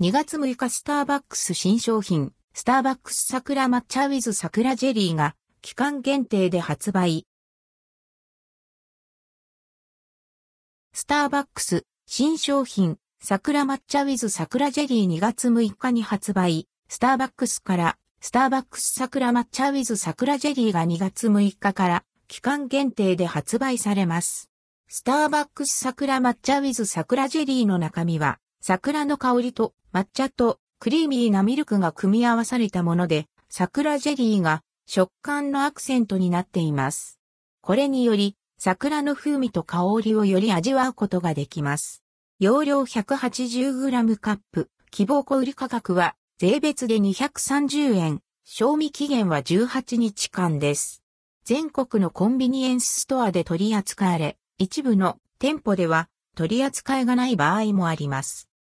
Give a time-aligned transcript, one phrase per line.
[0.00, 7.28] 2月6日スターバックス新商品、スターバックス桜抹茶ウィズ桜ジェリーが期間限定で発売。
[10.92, 16.66] スターバックス新商品桜抹茶ウィズ桜ジェリー2月6日に発売。
[16.88, 24.50] スターバックスからスターバックス桜抹茶ウィズ桜ジェリーが2月6日から期間限定で発売されます。
[24.88, 37.20] スターバックス桜抹茶ウィズ桜ジェリーの中身は桜の香りと抹茶とクリーミーなミルクが組み合わされたもので桜ジェリーが食感のアクセントになっています。
[37.60, 42.02] これにより桜の風味と香りをより味わうことができます。
[42.38, 51.02] 容量 180g カップ、希望小売価格は税別で230円、賞味期限は18日間です。
[51.44, 58.48] 全国のコンビニエンスストアで取り扱われ、一部の店舗では取り扱いがない場合もあります。